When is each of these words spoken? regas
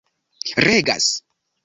regas 0.67 1.11